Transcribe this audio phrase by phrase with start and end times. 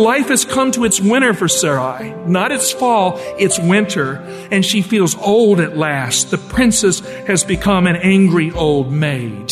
[0.00, 2.14] Life has come to its winter for Sarai.
[2.26, 4.14] Not its fall, its winter.
[4.50, 6.30] And she feels old at last.
[6.30, 9.50] The princess has become an angry old maid.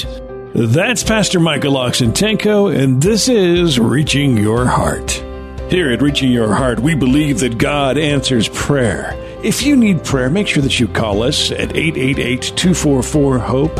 [0.54, 5.22] That's Pastor Michael Oxentenko, and this is Reaching Your Heart.
[5.68, 9.12] Here at Reaching Your Heart, we believe that God answers prayer.
[9.44, 13.76] If you need prayer, make sure that you call us at 888 244 HOPE.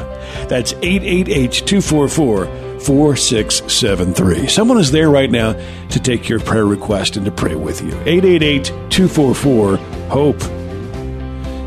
[0.50, 4.48] That's 888 244 4673.
[4.48, 5.52] Someone is there right now
[5.88, 7.92] to take your prayer request and to pray with you.
[8.06, 9.76] 888 244
[10.08, 10.58] HOPE.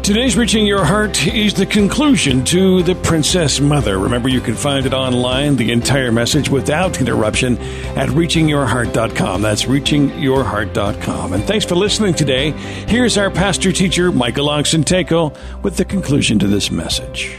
[0.04, 4.00] Today's Reaching Your Heart is the conclusion to The Princess Mother.
[4.00, 7.60] Remember, you can find it online, the entire message without interruption,
[7.96, 9.44] at reachingyourheart.com.
[9.44, 11.34] That's reachingyourheart.com.
[11.34, 12.50] And thanks for listening today.
[12.50, 17.38] Here's our pastor teacher, Michael Oxentenko, with the conclusion to this message.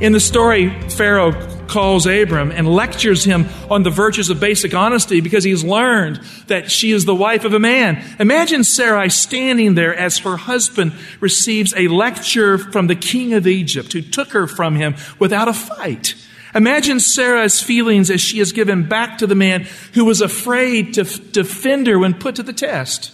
[0.00, 1.32] In the story, Pharaoh
[1.66, 6.70] calls Abram and lectures him on the virtues of basic honesty because he's learned that
[6.70, 8.04] she is the wife of a man.
[8.20, 13.92] Imagine Sarai standing there as her husband receives a lecture from the king of Egypt
[13.92, 16.14] who took her from him without a fight.
[16.54, 21.02] Imagine Sarah's feelings as she is given back to the man who was afraid to
[21.02, 23.12] f- defend her when put to the test.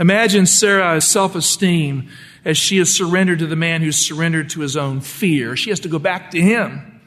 [0.00, 2.08] Imagine Sarah's self esteem
[2.44, 5.56] as she is surrendered to the man who's surrendered to his own fear.
[5.56, 7.00] She has to go back to him.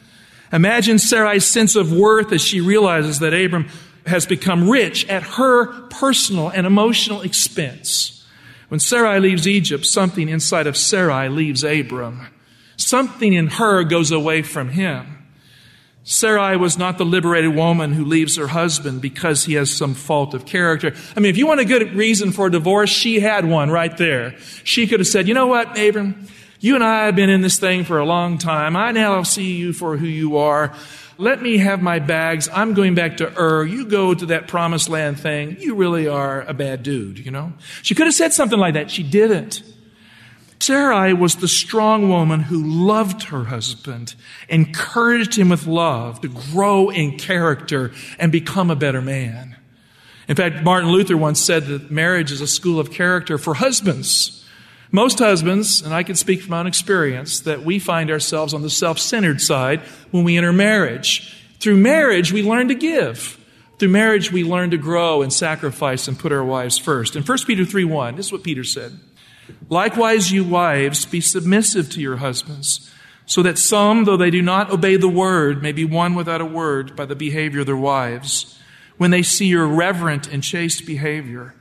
[0.52, 3.68] Imagine Sarai's sense of worth as she realizes that Abram
[4.06, 8.26] has become rich at her personal and emotional expense.
[8.70, 12.28] When Sarai leaves Egypt, something inside of Sarai leaves Abram.
[12.78, 15.17] Something in her goes away from him.
[16.10, 20.34] Sarai was not the liberated woman who leaves her husband because he has some fault
[20.34, 20.94] of character.
[21.18, 23.96] I mean, if you want a good reason for a divorce, she had one right
[23.98, 24.38] there.
[24.64, 26.26] She could have said, you know what, Abram?
[26.62, 28.78] You and I have been in this thing for a long time.
[28.78, 30.74] I now see you for who you are.
[31.18, 32.48] Let me have my bags.
[32.54, 33.66] I'm going back to Ur.
[33.66, 35.58] You go to that promised land thing.
[35.60, 37.52] You really are a bad dude, you know?
[37.82, 38.90] She could have said something like that.
[38.90, 39.62] She didn't.
[40.60, 44.16] Sarai was the strong woman who loved her husband,
[44.50, 49.56] encouraged him with love to grow in character and become a better man.
[50.28, 54.46] In fact, Martin Luther once said that marriage is a school of character for husbands.
[54.92, 58.62] Most husbands, and I can speak from my own experience, that we find ourselves on
[58.62, 59.82] the self centered side
[60.12, 61.34] when we enter marriage.
[61.60, 63.38] Through marriage, we learn to give.
[63.80, 67.16] Through marriage, we learn to grow and sacrifice and put our wives first.
[67.16, 69.00] In 1 Peter 3 1, this is what Peter said.
[69.70, 72.92] Likewise, you wives, be submissive to your husbands,
[73.26, 76.46] so that some, though they do not obey the word, may be won without a
[76.46, 78.60] word by the behavior of their wives,
[78.98, 81.54] when they see your reverent and chaste behavior.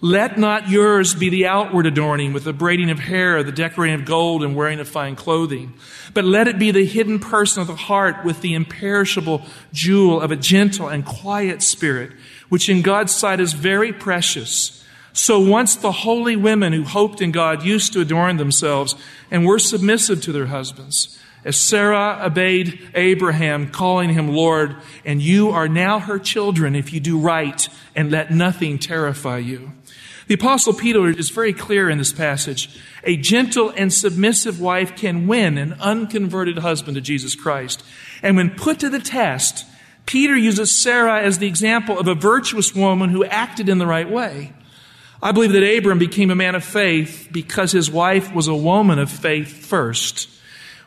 [0.00, 4.04] Let not yours be the outward adorning with the braiding of hair, the decorating of
[4.04, 5.72] gold, and wearing of fine clothing,
[6.12, 9.42] but let it be the hidden person of the heart with the imperishable
[9.72, 12.12] jewel of a gentle and quiet spirit,
[12.50, 14.83] which in God's sight is very precious.
[15.14, 18.96] So once the holy women who hoped in God used to adorn themselves
[19.30, 21.16] and were submissive to their husbands.
[21.44, 26.98] As Sarah obeyed Abraham, calling him Lord, and you are now her children if you
[26.98, 29.70] do right and let nothing terrify you.
[30.26, 32.80] The apostle Peter is very clear in this passage.
[33.04, 37.84] A gentle and submissive wife can win an unconverted husband to Jesus Christ.
[38.20, 39.64] And when put to the test,
[40.06, 44.10] Peter uses Sarah as the example of a virtuous woman who acted in the right
[44.10, 44.52] way.
[45.22, 48.98] I believe that Abram became a man of faith because his wife was a woman
[48.98, 50.28] of faith first.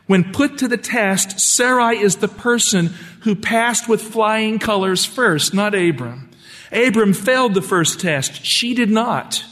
[0.05, 2.88] When put to the test, Sarai is the person
[3.21, 6.29] who passed with flying colors first, not Abram.
[6.71, 8.45] Abram failed the first test.
[8.45, 9.44] She did not.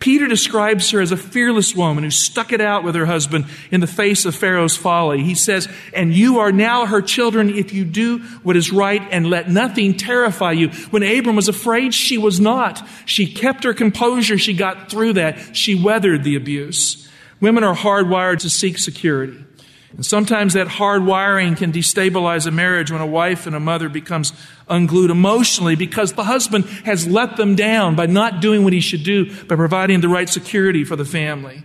[0.00, 3.80] Peter describes her as a fearless woman who stuck it out with her husband in
[3.80, 5.22] the face of Pharaoh's folly.
[5.22, 9.28] He says, and you are now her children if you do what is right and
[9.28, 10.70] let nothing terrify you.
[10.90, 12.82] When Abram was afraid, she was not.
[13.04, 14.38] She kept her composure.
[14.38, 15.54] She got through that.
[15.54, 17.06] She weathered the abuse.
[17.40, 19.44] Women are hardwired to seek security.
[19.92, 23.88] And sometimes that hard wiring can destabilize a marriage when a wife and a mother
[23.88, 24.32] becomes
[24.68, 29.02] unglued emotionally because the husband has let them down by not doing what he should
[29.02, 31.64] do by providing the right security for the family.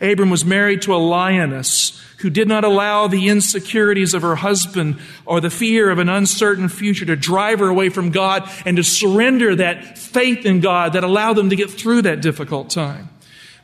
[0.00, 4.98] Abram was married to a lioness who did not allow the insecurities of her husband
[5.26, 8.84] or the fear of an uncertain future to drive her away from God and to
[8.84, 13.08] surrender that faith in God that allowed them to get through that difficult time.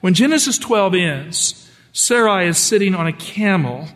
[0.01, 3.89] When Genesis 12 ends, Sarai is sitting on a camel,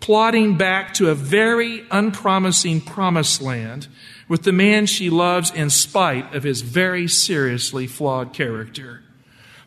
[0.00, 3.88] plodding back to a very unpromising promised land
[4.28, 9.02] with the man she loves in spite of his very seriously flawed character.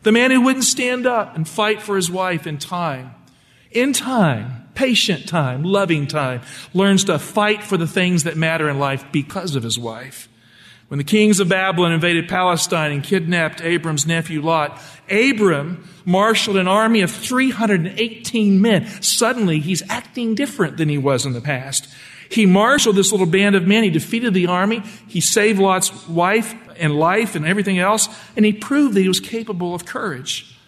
[0.04, 3.16] The man who wouldn't stand up and fight for his wife in time
[3.72, 6.42] in time, patient time, loving time,
[6.74, 10.28] learns to fight for the things that matter in life because of his wife.
[10.92, 14.78] When the kings of Babylon invaded Palestine and kidnapped Abram's nephew Lot,
[15.10, 18.86] Abram marshaled an army of 318 men.
[19.02, 21.88] Suddenly, he's acting different than he was in the past.
[22.30, 23.86] He marshaled this little band of men.
[23.86, 24.84] He defeated the army.
[25.08, 28.10] He saved Lot's wife and life and everything else.
[28.36, 30.60] And he proved that he was capable of courage.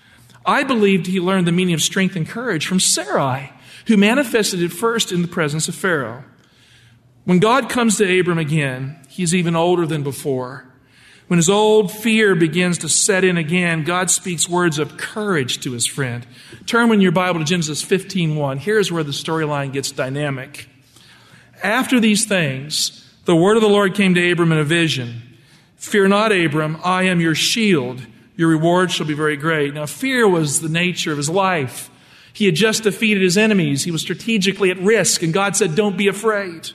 [0.45, 3.51] I believed he learned the meaning of strength and courage from Sarai,
[3.87, 6.23] who manifested it first in the presence of Pharaoh.
[7.25, 10.65] When God comes to Abram again, he's even older than before.
[11.27, 15.71] When his old fear begins to set in again, God speaks words of courage to
[15.71, 16.27] his friend.
[16.65, 18.57] Turn in your Bible to Genesis 15:1.
[18.57, 20.67] Here's where the storyline gets dynamic.
[21.63, 25.21] After these things, the word of the Lord came to Abram in a vision.
[25.77, 28.05] Fear not, Abram, I am your shield.
[28.35, 29.73] Your reward shall be very great.
[29.73, 31.89] Now, fear was the nature of his life.
[32.33, 33.83] He had just defeated his enemies.
[33.83, 36.71] He was strategically at risk, and God said, Don't be afraid.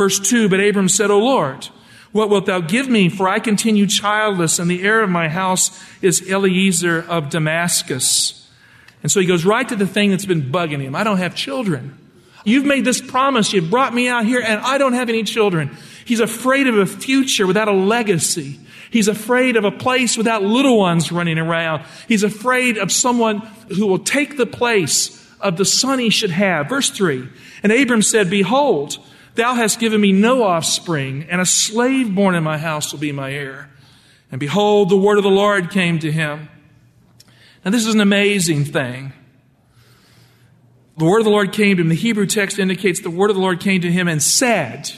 [0.00, 1.68] Verse 2 But Abram said, O Lord,
[2.12, 3.10] what wilt thou give me?
[3.10, 8.50] For I continue childless, and the heir of my house is Eliezer of Damascus.
[9.02, 10.94] And so he goes right to the thing that's been bugging him.
[10.94, 11.98] I don't have children.
[12.46, 13.52] You've made this promise.
[13.52, 15.76] You've brought me out here, and I don't have any children.
[16.06, 18.58] He's afraid of a future without a legacy.
[18.90, 21.84] He's afraid of a place without little ones running around.
[22.08, 23.40] He's afraid of someone
[23.76, 26.70] who will take the place of the son he should have.
[26.70, 27.28] Verse 3
[27.62, 28.96] And Abram said, Behold,
[29.34, 33.12] thou hast given me no offspring, and a slave born in my house will be
[33.12, 33.70] my heir.
[34.30, 36.48] And behold, the word of the Lord came to him.
[37.64, 39.12] Now, this is an amazing thing.
[40.96, 41.88] The word of the Lord came to him.
[41.88, 44.92] The Hebrew text indicates the word of the Lord came to him and said,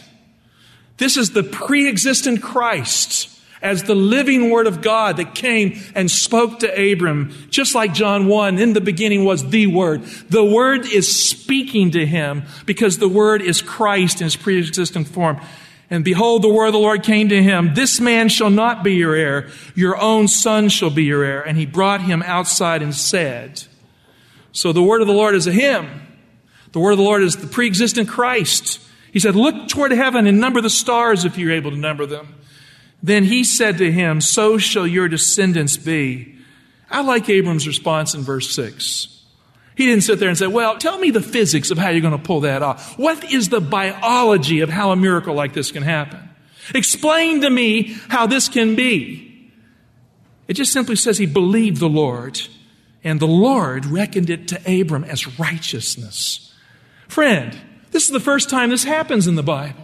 [0.98, 3.31] This is the pre existent Christ
[3.62, 8.26] as the living word of God that came and spoke to Abram, just like John
[8.26, 10.02] 1, in the beginning was the word.
[10.28, 15.40] The word is speaking to him because the word is Christ in his pre-existent form.
[15.88, 17.74] And behold, the word of the Lord came to him.
[17.74, 19.50] This man shall not be your heir.
[19.74, 21.42] Your own son shall be your heir.
[21.42, 23.64] And he brought him outside and said,
[24.52, 25.88] so the word of the Lord is a him.
[26.72, 28.80] The word of the Lord is the pre-existent Christ.
[29.12, 32.34] He said, look toward heaven and number the stars if you're able to number them.
[33.02, 36.36] Then he said to him, So shall your descendants be.
[36.90, 39.08] I like Abram's response in verse 6.
[39.74, 42.16] He didn't sit there and say, Well, tell me the physics of how you're going
[42.16, 42.98] to pull that off.
[42.98, 46.28] What is the biology of how a miracle like this can happen?
[46.74, 49.50] Explain to me how this can be.
[50.46, 52.40] It just simply says he believed the Lord,
[53.02, 56.54] and the Lord reckoned it to Abram as righteousness.
[57.08, 57.56] Friend,
[57.90, 59.82] this is the first time this happens in the Bible.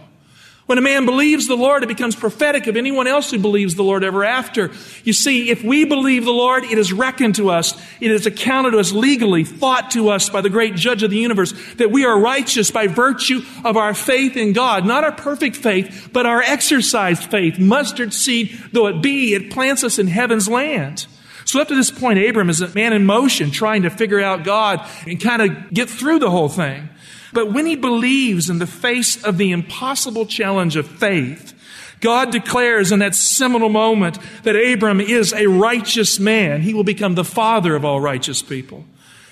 [0.69, 3.83] When a man believes the Lord, it becomes prophetic of anyone else who believes the
[3.83, 4.69] Lord ever after.
[5.03, 8.73] You see, if we believe the Lord, it is reckoned to us, it is accounted
[8.73, 12.05] to us legally, thought to us by the great judge of the universe, that we
[12.05, 14.85] are righteous by virtue of our faith in God.
[14.85, 17.57] Not our perfect faith, but our exercised faith.
[17.57, 21.07] Mustard seed though it be, it plants us in heaven's land.
[21.45, 24.43] So up to this point, Abram is a man in motion trying to figure out
[24.43, 26.89] God and kind of get through the whole thing.
[27.31, 31.53] But when he believes in the face of the impossible challenge of faith,
[31.99, 36.61] God declares in that seminal moment that Abram is a righteous man.
[36.61, 38.85] He will become the father of all righteous people.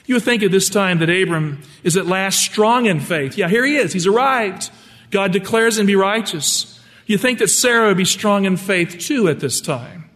[0.06, 3.38] You would think at this time that Abram is at last strong in faith.
[3.38, 3.94] Yeah, here he is.
[3.94, 4.70] He's arrived.
[5.12, 6.80] God declares him to be righteous.
[7.06, 10.10] You think that Sarah would be strong in faith too at this time.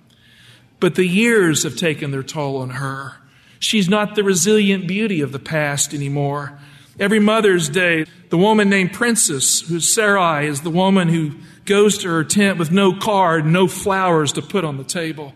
[0.80, 3.16] But the years have taken their toll on her.
[3.60, 6.60] She's not the resilient beauty of the past anymore.
[7.00, 11.32] Every Mother's Day, the woman named Princess, who's Sarai, is the woman who
[11.66, 15.34] goes to her tent with no card, no flowers to put on the table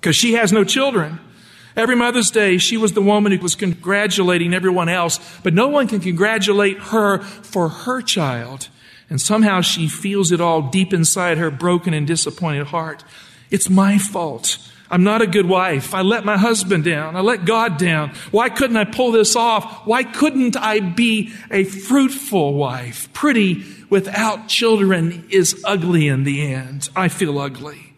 [0.00, 1.18] because she has no children.
[1.76, 5.88] Every Mother's Day, she was the woman who was congratulating everyone else, but no one
[5.88, 8.68] can congratulate her for her child.
[9.10, 13.02] And somehow she feels it all deep inside her broken and disappointed heart.
[13.50, 14.58] It's my fault.
[14.90, 15.94] I'm not a good wife.
[15.94, 17.16] I let my husband down.
[17.16, 18.10] I let God down.
[18.30, 19.86] Why couldn't I pull this off?
[19.86, 23.12] Why couldn't I be a fruitful wife?
[23.12, 26.90] Pretty without children is ugly in the end.
[26.94, 27.94] I feel ugly.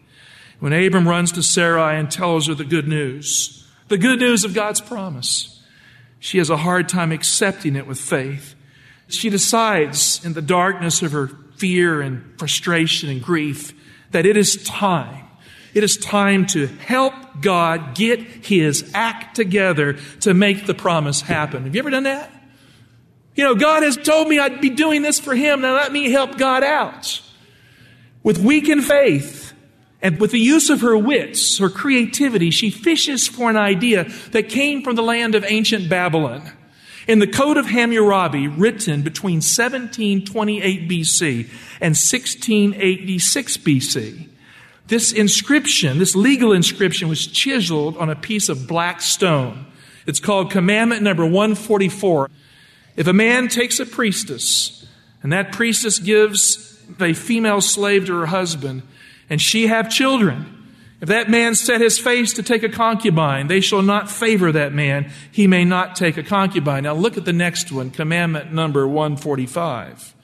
[0.59, 4.53] When Abram runs to Sarai and tells her the good news, the good news of
[4.53, 5.61] God's promise,
[6.19, 8.55] She has a hard time accepting it with faith.
[9.07, 11.27] She decides in the darkness of her
[11.57, 13.73] fear and frustration and grief
[14.11, 15.26] that it is time.
[15.73, 21.63] It is time to help God get his act together to make the promise happen.
[21.63, 22.31] Have you ever done that?
[23.35, 25.61] You know, God has told me I'd be doing this for him.
[25.61, 27.21] Now let me help God out.
[28.23, 29.53] With weakened faith
[30.01, 34.49] and with the use of her wits, her creativity, she fishes for an idea that
[34.49, 36.51] came from the land of ancient Babylon.
[37.07, 41.47] In the Code of Hammurabi, written between 1728 BC
[41.79, 44.26] and 1686 BC,
[44.87, 49.65] this inscription, this legal inscription, was chiseled on a piece of black stone.
[50.05, 52.29] It's called Commandment number 144.
[52.95, 54.87] If a man takes a priestess,
[55.21, 58.83] and that priestess gives a female slave to her husband,
[59.29, 60.53] and she have children,
[60.99, 64.73] if that man set his face to take a concubine, they shall not favor that
[64.73, 65.11] man.
[65.31, 66.83] He may not take a concubine.
[66.83, 70.15] Now look at the next one, commandment number 145.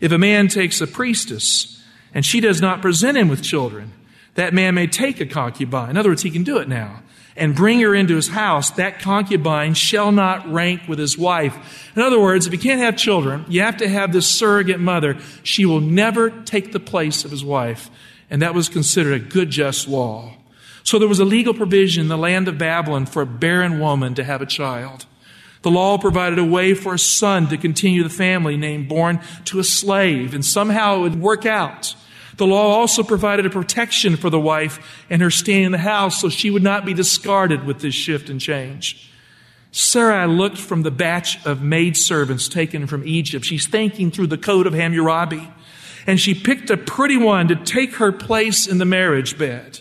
[0.00, 1.79] If a man takes a priestess
[2.14, 3.92] and she does not present him with children,
[4.34, 5.90] that man may take a concubine.
[5.90, 7.02] In other words, he can do it now
[7.36, 8.70] and bring her into his house.
[8.72, 11.90] That concubine shall not rank with his wife.
[11.96, 15.18] In other words, if he can't have children, you have to have this surrogate mother.
[15.42, 17.90] She will never take the place of his wife
[18.30, 20.36] and that was considered a good, just law.
[20.84, 24.14] So there was a legal provision in the land of Babylon for a barren woman
[24.14, 25.04] to have a child.
[25.62, 29.58] The law provided a way for a son to continue the family name born to
[29.58, 31.94] a slave, and somehow it would work out.
[32.40, 36.22] The law also provided a protection for the wife and her staying in the house
[36.22, 39.12] so she would not be discarded with this shift and change.
[39.72, 43.44] Sarai looked from the batch of maidservants taken from Egypt.
[43.44, 45.52] She's thinking through the code of Hammurabi
[46.06, 49.80] and she picked a pretty one to take her place in the marriage bed.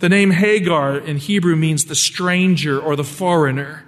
[0.00, 3.84] The name Hagar in Hebrew means the stranger or the foreigner.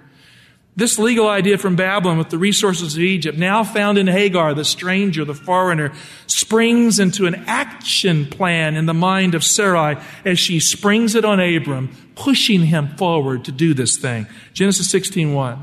[0.75, 4.63] This legal idea from Babylon with the resources of Egypt, now found in Hagar, the
[4.63, 5.91] stranger, the foreigner,
[6.25, 11.39] springs into an action plan in the mind of Sarai as she springs it on
[11.39, 14.27] Abram, pushing him forward to do this thing.
[14.53, 15.59] Genesis 16:1.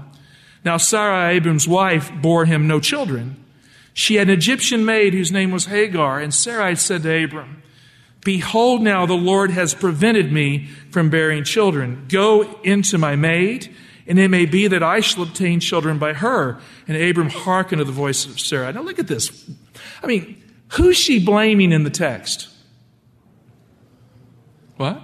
[0.64, 3.36] Now Sarai, Abram's wife, bore him no children.
[3.94, 7.62] She had an Egyptian maid whose name was Hagar, and Sarai said to Abram,
[8.22, 12.04] Behold, now the Lord has prevented me from bearing children.
[12.08, 13.74] Go into my maid,
[14.08, 16.60] and it may be that I shall obtain children by her.
[16.86, 18.72] And Abram hearkened to the voice of Sarah.
[18.72, 19.48] Now look at this.
[20.02, 22.48] I mean, who's she blaming in the text?
[24.76, 25.00] What?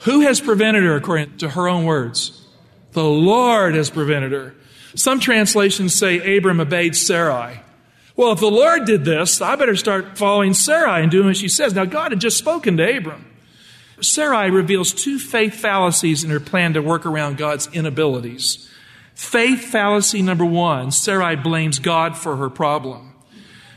[0.00, 2.46] Who has prevented her according to her own words?
[2.92, 4.54] The Lord has prevented her.
[4.94, 7.60] Some translations say Abram obeyed Sarai.
[8.16, 11.48] Well, if the Lord did this, I better start following Sarai and doing what she
[11.48, 11.74] says.
[11.74, 13.26] Now, God had just spoken to Abram.
[14.00, 18.70] Sarai reveals two faith fallacies in her plan to work around God's inabilities.
[19.14, 23.14] Faith fallacy number one Sarai blames God for her problem.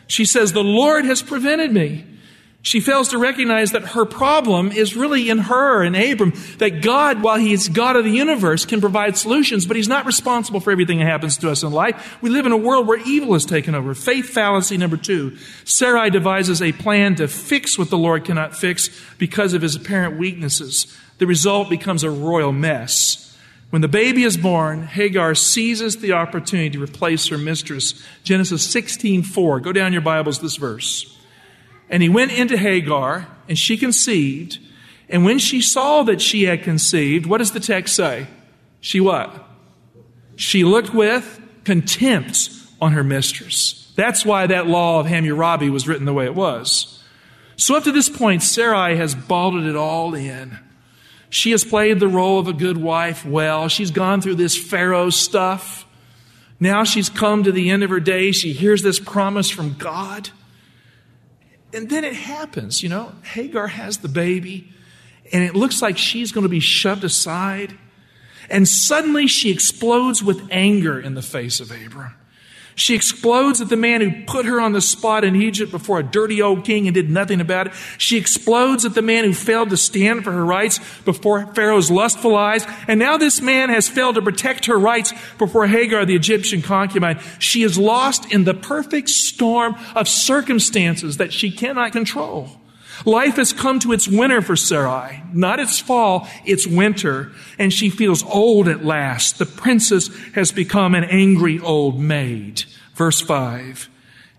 [0.08, 2.06] She says, The Lord has prevented me.
[2.68, 7.24] She fails to recognize that her problem is really in her and Abram, that God,
[7.24, 10.72] while He is God of the universe, can provide solutions, but He's not responsible for
[10.72, 12.18] everything that happens to us in life.
[12.22, 13.94] We live in a world where evil has taken over.
[13.94, 15.38] Faith fallacy number two.
[15.64, 20.18] Sarai devises a plan to fix what the Lord cannot fix because of His apparent
[20.18, 20.94] weaknesses.
[21.20, 23.34] The result becomes a royal mess.
[23.70, 27.94] When the baby is born, Hagar seizes the opportunity to replace her mistress.
[28.26, 29.62] Genesis 16:4.
[29.62, 31.17] Go down your Bibles this verse.
[31.90, 34.60] And he went into Hagar, and she conceived.
[35.10, 38.28] And when she saw that she had conceived, what does the text say?
[38.82, 39.46] She what?
[40.36, 42.50] She looked with contempt
[42.82, 43.92] on her mistress.
[43.96, 47.04] That's why that law of Hammurabi was written the way it was.
[47.56, 50.60] So up to this point, Sarai has balled it all in.
[51.30, 53.68] She has played the role of a good wife well.
[53.68, 55.86] She's gone through this Pharaoh stuff.
[56.60, 58.32] Now she's come to the end of her day.
[58.32, 60.30] She hears this promise from God.
[61.78, 63.12] And then it happens, you know.
[63.22, 64.74] Hagar has the baby,
[65.32, 67.78] and it looks like she's going to be shoved aside.
[68.50, 72.16] And suddenly she explodes with anger in the face of Abram.
[72.78, 76.04] She explodes at the man who put her on the spot in Egypt before a
[76.04, 77.74] dirty old king and did nothing about it.
[77.98, 82.36] She explodes at the man who failed to stand for her rights before Pharaoh's lustful
[82.36, 82.68] eyes.
[82.88, 87.20] And now this man has failed to protect her rights before Hagar, the Egyptian concubine.
[87.40, 92.62] She is lost in the perfect storm of circumstances that she cannot control.
[93.06, 97.90] Life has come to its winter for Sarai, not its fall, its winter, and she
[97.90, 99.38] feels old at last.
[99.38, 102.64] The princess has become an angry old maid.
[102.96, 103.90] Verse 5.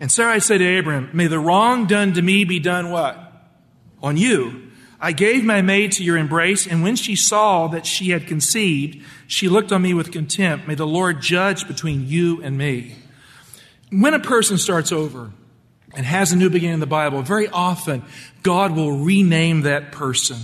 [0.01, 3.33] And Sarai said to Abram, May the wrong done to me be done what?
[4.03, 4.69] On you.
[5.01, 9.05] I gave my maid to your embrace, and when she saw that she had conceived,
[9.29, 10.67] she looked on me with contempt.
[10.67, 12.97] May the Lord judge between you and me.
[13.91, 15.31] When a person starts over
[15.95, 18.03] and has a new beginning in the Bible, very often
[18.43, 20.39] God will rename that person.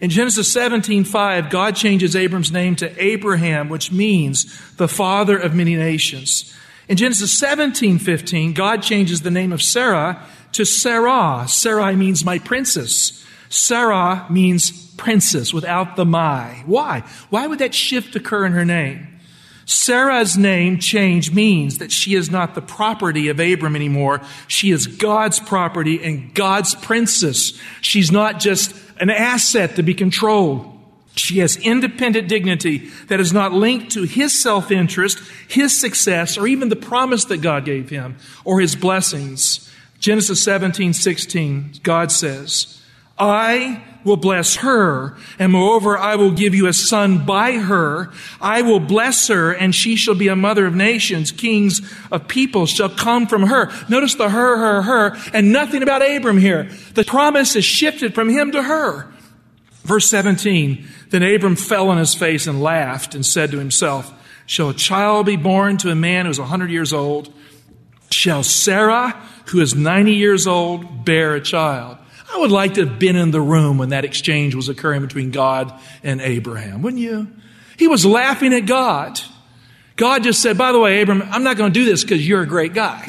[0.00, 5.76] In Genesis 17:5, God changes Abram's name to Abraham, which means the father of many
[5.76, 6.54] nations.
[6.88, 11.44] In Genesis 17:15, God changes the name of Sarah to Sarah.
[11.46, 13.24] Sarai means my princess.
[13.50, 16.62] Sarah means princess without the my.
[16.66, 17.02] Why?
[17.28, 19.06] Why would that shift occur in her name?
[19.70, 24.20] Sarah's name change means that she is not the property of Abram anymore.
[24.48, 27.56] She is God's property and God's princess.
[27.80, 30.76] She's not just an asset to be controlled.
[31.14, 36.48] She has independent dignity that is not linked to his self interest, his success, or
[36.48, 39.72] even the promise that God gave him or his blessings.
[40.00, 42.82] Genesis 17, 16, God says,
[43.16, 48.10] I will bless her, and moreover, I will give you a son by her.
[48.40, 51.30] I will bless her, and she shall be a mother of nations.
[51.30, 51.80] Kings
[52.10, 53.70] of peoples shall come from her.
[53.88, 56.70] Notice the her, her, her, and nothing about Abram here.
[56.94, 59.12] The promise is shifted from him to her.
[59.82, 64.12] Verse 17, then Abram fell on his face and laughed and said to himself,
[64.46, 67.32] Shall a child be born to a man who is a hundred years old?
[68.10, 69.10] Shall Sarah,
[69.46, 71.98] who is 90 years old, bear a child?
[72.32, 75.30] I would like to have been in the room when that exchange was occurring between
[75.30, 75.72] God
[76.02, 77.28] and Abraham, wouldn't you?
[77.76, 79.20] He was laughing at God.
[79.96, 82.42] God just said, by the way, Abraham, I'm not going to do this because you're
[82.42, 83.06] a great guy.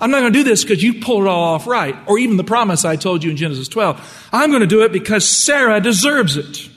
[0.00, 1.96] I'm not going to do this because you pulled it all off right.
[2.06, 4.28] Or even the promise I told you in Genesis 12.
[4.32, 6.68] I'm going to do it because Sarah deserves it.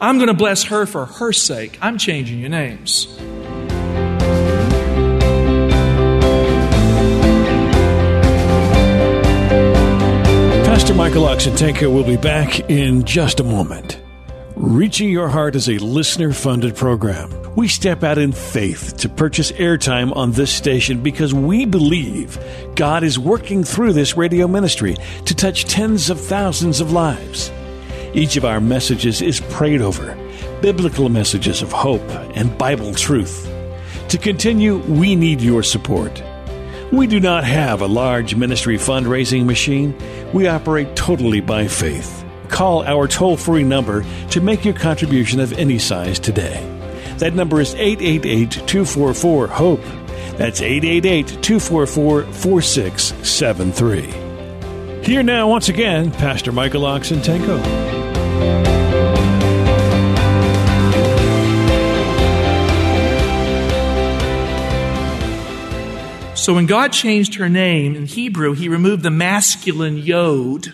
[0.00, 1.78] I'm going to bless her for her sake.
[1.80, 3.06] I'm changing your names.
[10.74, 14.02] Pastor Michael Oxentenko will be back in just a moment.
[14.56, 17.30] Reaching Your Heart is a listener funded program.
[17.54, 22.40] We step out in faith to purchase airtime on this station because we believe
[22.74, 27.52] God is working through this radio ministry to touch tens of thousands of lives.
[28.12, 30.16] Each of our messages is prayed over,
[30.60, 32.02] biblical messages of hope
[32.34, 33.48] and Bible truth.
[34.08, 36.20] To continue, we need your support.
[36.94, 39.98] We do not have a large ministry fundraising machine.
[40.32, 42.24] We operate totally by faith.
[42.48, 46.62] Call our toll free number to make your contribution of any size today.
[47.18, 49.82] That number is 888 244 HOPE.
[50.38, 55.02] That's 888 244 4673.
[55.02, 58.73] Here now, once again, Pastor Michael Oxentenko.
[66.34, 70.72] So when God changed her name in Hebrew, he removed the masculine yod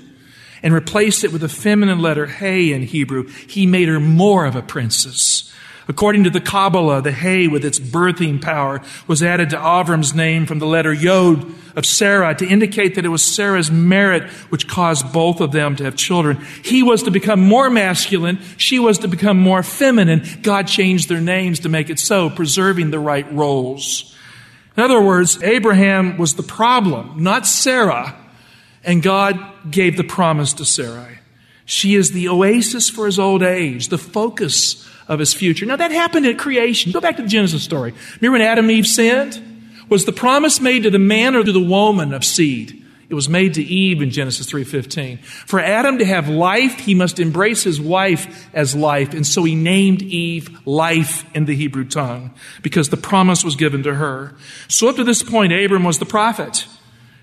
[0.62, 3.28] and replaced it with the feminine letter hey in Hebrew.
[3.28, 5.52] He made her more of a princess.
[5.86, 10.46] According to the Kabbalah, the hey with its birthing power was added to Avram's name
[10.46, 15.12] from the letter Yod of Sarah to indicate that it was Sarah's merit which caused
[15.12, 16.38] both of them to have children.
[16.64, 18.38] He was to become more masculine.
[18.56, 20.24] She was to become more feminine.
[20.42, 24.16] God changed their names to make it so, preserving the right roles.
[24.80, 28.16] In other words, Abraham was the problem, not Sarah,
[28.82, 29.38] and God
[29.70, 31.18] gave the promise to Sarai.
[31.66, 35.66] She is the oasis for his old age, the focus of his future.
[35.66, 36.92] Now that happened at creation.
[36.92, 37.92] Go back to the Genesis story.
[38.22, 39.74] Remember when Adam and Eve sinned?
[39.90, 42.79] Was the promise made to the man or to the woman of seed?
[43.10, 45.18] It was made to Eve in Genesis 3:15.
[45.44, 49.56] For Adam to have life, he must embrace his wife as life, and so he
[49.56, 52.30] named Eve life in the Hebrew tongue
[52.62, 54.36] because the promise was given to her.
[54.68, 56.66] So up to this point Abram was the prophet.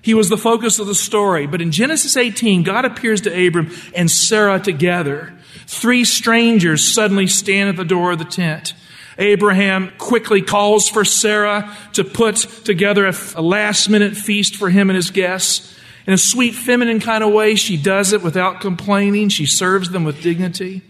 [0.02, 3.70] He was the focus of the story, but in Genesis 18 God appears to Abram
[3.94, 5.32] and Sarah together.
[5.66, 8.74] Three strangers suddenly stand at the door of the tent.
[9.16, 14.96] Abraham quickly calls for Sarah to put together a, last minute feast for him and
[14.96, 15.76] his guests.
[16.08, 19.28] In a sweet, feminine kind of way, she does it without complaining.
[19.28, 20.80] She serves them with dignity.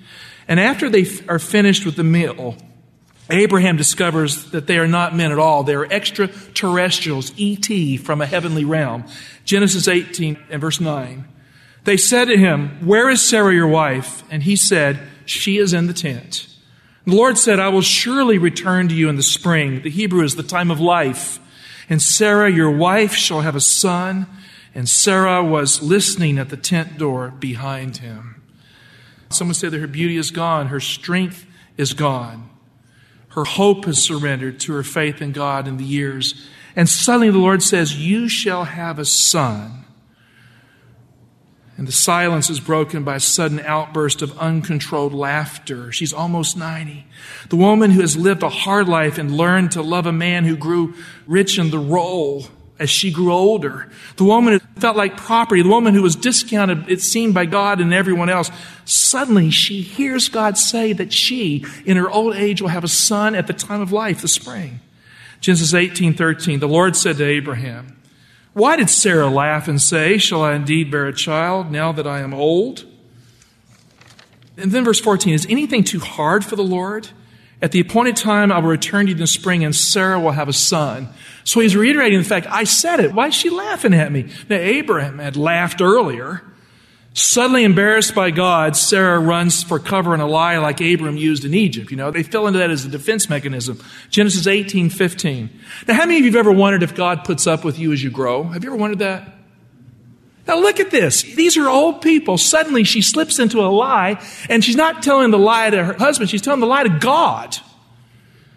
[0.47, 2.57] And after they are finished with the meal,
[3.29, 5.65] Abraham discovers that they are not men at all.
[5.65, 9.07] They are extraterrestrials, ET from a heavenly realm.
[9.45, 11.27] Genesis 18 and verse 9.
[11.83, 14.23] They said to him, Where is Sarah your wife?
[14.31, 16.47] And he said, She is in the tent.
[17.07, 19.83] The Lord said, I will surely return to you in the spring.
[19.83, 21.41] The Hebrew is the time of life.
[21.89, 24.29] And Sarah, your wife, shall have a son
[24.75, 28.43] and Sarah was listening at the tent door behind him.
[29.31, 32.49] Someone said that her beauty is gone, her strength is gone.
[33.31, 36.47] Her hope has surrendered to her faith in God in the years.
[36.75, 39.85] And suddenly the Lord says, You shall have a son.
[41.77, 45.93] And the silence is broken by a sudden outburst of uncontrolled laughter.
[45.93, 47.07] She's almost 90.
[47.51, 50.57] The woman who has lived a hard life and learned to love a man who
[50.57, 50.95] grew
[51.29, 52.47] rich in the role
[52.79, 53.91] as she grew older.
[54.17, 57.81] The woman who felt like property, the woman who was discounted, it seemed, by God
[57.81, 58.51] and everyone else.
[58.85, 63.35] Suddenly she hears God say that she, in her old age, will have a son
[63.35, 64.81] at the time of life, the spring.
[65.41, 66.61] Genesis 18, 13.
[66.61, 67.99] The Lord said to Abraham,
[68.59, 72.21] why did Sarah laugh and say, Shall I indeed bear a child now that I
[72.21, 72.85] am old?
[74.57, 77.09] And then verse 14 Is anything too hard for the Lord?
[77.61, 80.31] At the appointed time, I will return to you in the spring, and Sarah will
[80.31, 81.09] have a son.
[81.43, 83.13] So he's reiterating the fact, I said it.
[83.13, 84.31] Why is she laughing at me?
[84.49, 86.43] Now, Abraham had laughed earlier.
[87.15, 91.53] Suddenly embarrassed by God, Sarah runs for cover in a lie like Abram used in
[91.53, 91.91] Egypt.
[91.91, 93.83] You know, they fell into that as a defense mechanism.
[94.09, 95.51] Genesis 18, 15.
[95.89, 98.05] Now, how many of you have ever wondered if God puts up with you as
[98.05, 98.45] you grow?
[98.45, 99.38] Have you ever wondered that?
[100.49, 101.23] Now look at this.
[101.23, 102.39] These are old people.
[102.39, 106.31] Suddenly she slips into a lie, and she's not telling the lie to her husband,
[106.31, 107.59] she's telling the lie to God.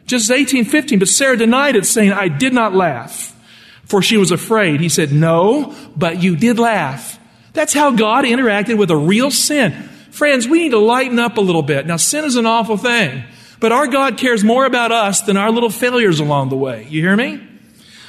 [0.06, 1.00] Just 18, 15.
[1.00, 3.36] But Sarah denied it, saying, I did not laugh,
[3.84, 4.80] for she was afraid.
[4.80, 7.20] He said, No, but you did laugh.
[7.54, 9.74] That's how God interacted with a real sin.
[10.12, 11.86] Friends, we need to lighten up a little bit.
[11.86, 13.24] Now, sin is an awful thing,
[13.60, 16.88] but our God cares more about us than our little failures along the way.
[16.90, 17.46] You hear me?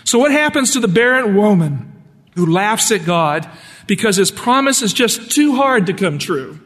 [0.05, 1.93] So what happens to the barren woman
[2.35, 3.49] who laughs at God
[3.87, 6.59] because his promise is just too hard to come true?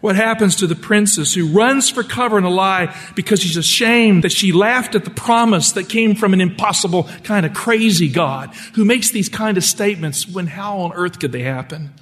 [0.00, 4.24] What happens to the princess who runs for cover in a lie because she's ashamed
[4.24, 8.54] that she laughed at the promise that came from an impossible, kind of crazy God
[8.74, 11.92] who makes these kind of statements when how on earth could they happen?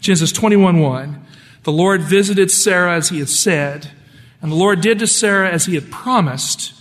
[0.00, 1.26] Genesis 21 1.
[1.64, 3.90] The Lord visited Sarah as he had said,
[4.40, 6.74] and the Lord did to Sarah as he had promised.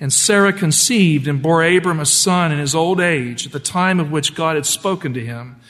[0.00, 4.00] And Sarah conceived and bore Abram a son in his old age at the time
[4.00, 5.60] of which God had spoken to him.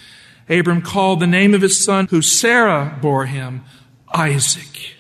[0.49, 3.65] Abram called the name of his son, who Sarah bore him,
[4.13, 4.95] Isaac.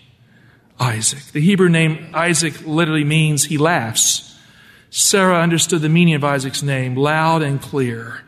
[0.79, 1.25] Isaac.
[1.33, 4.37] The Hebrew name Isaac literally means he laughs.
[4.91, 8.23] Sarah understood the meaning of Isaac's name loud and clear.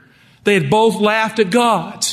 [0.44, 2.04] They had both laughed at God.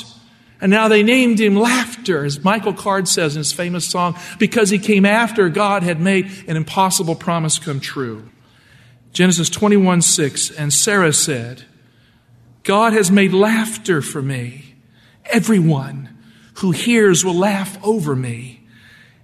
[0.62, 4.70] And now they named him Laughter, as Michael Card says in his famous song, because
[4.70, 8.30] he came after God had made an impossible promise come true.
[9.12, 11.66] Genesis 21 6, and Sarah said,
[12.64, 14.73] God has made laughter for me.
[15.26, 16.10] Everyone
[16.56, 18.62] who hears will laugh over me.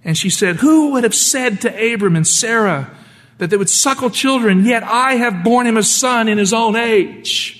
[0.04, 2.90] And she said, Who would have said to Abram and Sarah
[3.38, 6.76] that they would suckle children, yet I have borne him a son in his own
[6.76, 7.56] age?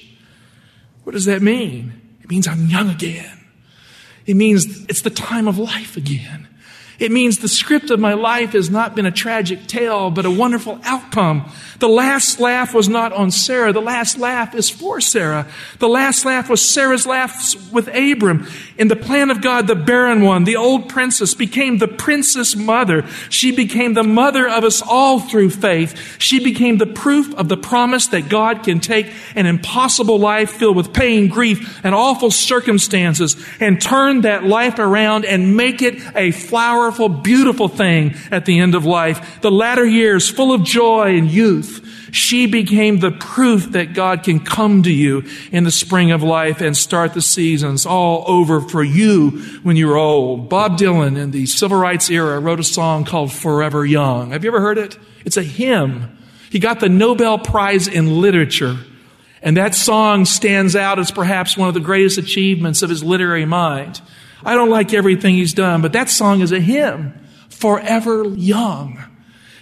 [1.05, 2.01] What does that mean?
[2.23, 3.39] It means I'm young again.
[4.27, 6.49] It means it's the time of life again.
[6.99, 10.31] It means the script of my life has not been a tragic tale, but a
[10.31, 11.51] wonderful outcome.
[11.81, 13.73] The last laugh was not on Sarah.
[13.73, 15.47] The last laugh is for Sarah.
[15.79, 18.47] The last laugh was Sarah's laugh with Abram.
[18.79, 23.07] In the plan of God, the barren one, the old princess, became the princess mother.
[23.31, 26.19] She became the mother of us all through faith.
[26.19, 30.77] She became the proof of the promise that God can take an impossible life filled
[30.77, 36.31] with pain, grief, and awful circumstances and turn that life around and make it a
[36.31, 39.41] flower powerful, beautiful thing at the end of life.
[39.43, 41.70] The latter years full of joy and youth.
[42.13, 46.61] She became the proof that God can come to you in the spring of life
[46.61, 50.49] and start the seasons all over for you when you're old.
[50.49, 54.31] Bob Dylan in the civil rights era wrote a song called Forever Young.
[54.31, 54.99] Have you ever heard it?
[55.25, 56.17] It's a hymn.
[56.51, 58.79] He got the Nobel Prize in Literature.
[59.43, 63.47] And that song stands out as perhaps one of the greatest achievements of his literary
[63.47, 64.01] mind.
[64.45, 67.15] I don't like everything he's done, but that song is a hymn.
[67.49, 69.03] Forever young.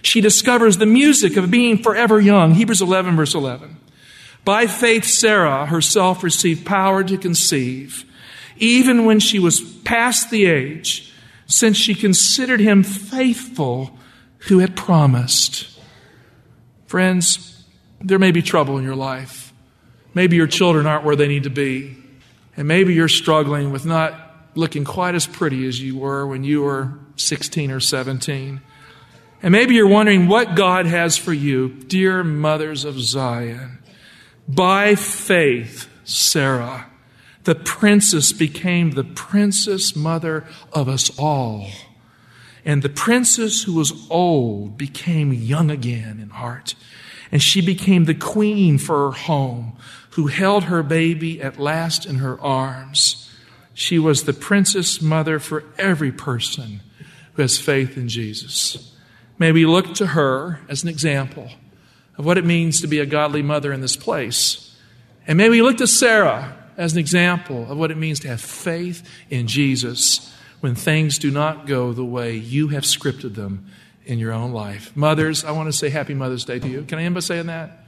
[0.01, 2.55] She discovers the music of being forever young.
[2.55, 3.77] Hebrews 11 verse 11.
[4.45, 8.05] By faith, Sarah herself received power to conceive,
[8.57, 11.13] even when she was past the age,
[11.45, 13.97] since she considered him faithful
[14.47, 15.67] who had promised.
[16.87, 17.65] Friends,
[18.01, 19.53] there may be trouble in your life.
[20.13, 21.97] Maybe your children aren't where they need to be.
[22.55, 24.13] And maybe you're struggling with not
[24.55, 28.61] looking quite as pretty as you were when you were 16 or 17.
[29.41, 33.79] And maybe you're wondering what God has for you, dear mothers of Zion.
[34.47, 36.87] By faith, Sarah,
[37.45, 41.67] the princess became the princess mother of us all.
[42.65, 46.75] And the princess who was old became young again in heart.
[47.31, 49.77] And she became the queen for her home,
[50.11, 53.31] who held her baby at last in her arms.
[53.73, 56.81] She was the princess mother for every person
[57.33, 58.93] who has faith in Jesus.
[59.39, 61.49] May we look to her as an example
[62.17, 64.77] of what it means to be a godly mother in this place.
[65.25, 68.41] And may we look to Sarah as an example of what it means to have
[68.41, 73.65] faith in Jesus when things do not go the way you have scripted them
[74.05, 74.95] in your own life.
[74.95, 76.81] Mothers, I want to say Happy Mother's Day to you.
[76.83, 77.85] Can I end by saying that?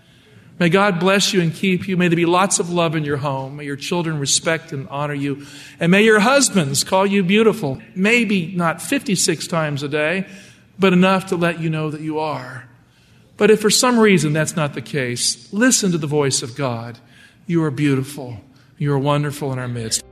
[0.59, 1.97] May God bless you and keep you.
[1.97, 3.57] May there be lots of love in your home.
[3.57, 5.45] May your children respect and honor you.
[5.79, 7.81] And may your husbands call you beautiful.
[7.95, 10.27] Maybe not 56 times a day,
[10.79, 12.67] but enough to let you know that you are.
[13.37, 16.99] But if for some reason that's not the case, listen to the voice of God.
[17.47, 18.37] You are beautiful.
[18.77, 20.03] You are wonderful in our midst.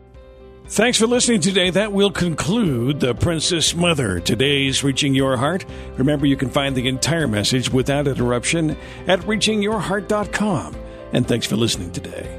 [0.68, 1.72] Thanks for listening today.
[1.72, 5.66] That will conclude The Princess Mother, today's Reaching Your Heart.
[5.98, 10.76] Remember, you can find the entire message without interruption at reachingyourheart.com.
[11.12, 12.36] And thanks for listening today.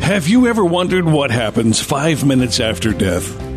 [0.00, 3.49] Have you ever wondered what happens five minutes after death?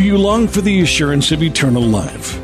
[0.00, 2.40] Do you long for the assurance of eternal life?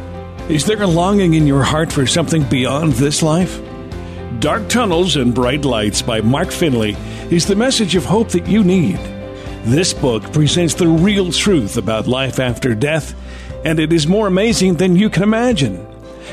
[0.51, 3.63] Is there a longing in your heart for something beyond this life?
[4.41, 6.99] Dark Tunnels and Bright Lights by Mark Finley
[7.31, 8.99] is the message of hope that you need.
[9.65, 13.15] This book presents the real truth about life after death,
[13.65, 15.83] and it is more amazing than you can imagine.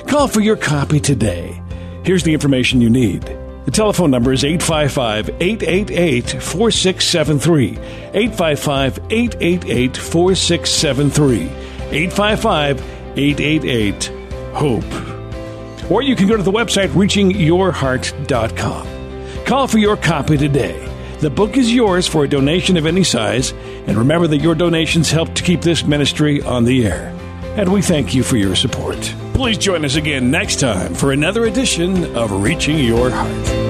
[0.07, 1.63] Call for your copy today.
[2.03, 3.23] Here's the information you need.
[3.65, 7.79] The telephone number is 855 888 4673.
[8.13, 11.49] 855 888 4673.
[11.91, 12.81] 855
[13.15, 14.11] 888
[14.53, 15.91] HOPE.
[15.91, 19.45] Or you can go to the website reachingyourheart.com.
[19.45, 20.89] Call for your copy today.
[21.19, 23.53] The book is yours for a donation of any size,
[23.87, 27.17] and remember that your donations help to keep this ministry on the air.
[27.55, 29.15] And we thank you for your support.
[29.33, 33.62] Please join us again next time for another edition of Reaching Your Heart.